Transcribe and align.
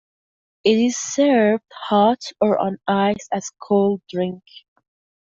It 0.63 0.79
is 0.79 0.97
served 0.97 1.71
hot, 1.71 2.23
or 2.41 2.57
on 2.57 2.79
ice 2.87 3.29
as 3.31 3.49
a 3.53 3.57
cold 3.63 4.01
drink. 4.09 4.41